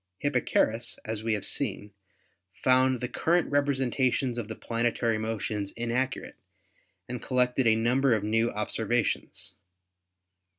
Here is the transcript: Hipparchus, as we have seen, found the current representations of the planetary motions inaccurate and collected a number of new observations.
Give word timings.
Hipparchus, 0.17 0.97
as 1.05 1.21
we 1.23 1.33
have 1.33 1.45
seen, 1.45 1.91
found 2.63 3.01
the 3.01 3.07
current 3.07 3.51
representations 3.51 4.39
of 4.39 4.47
the 4.47 4.55
planetary 4.55 5.19
motions 5.19 5.73
inaccurate 5.73 6.37
and 7.07 7.21
collected 7.21 7.67
a 7.67 7.75
number 7.75 8.13
of 8.15 8.23
new 8.23 8.49
observations. 8.49 9.53